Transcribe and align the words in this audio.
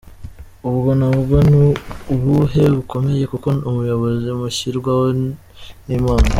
Ubwo 0.69 0.89
nabwo 0.99 1.35
ni 1.51 1.57
ubuyobe 2.13 2.63
bukomeye 2.77 3.23
kuko 3.31 3.47
ubuyobozi 3.69 4.27
bushyirwaho 4.39 5.05
n’Imana. 5.87 6.27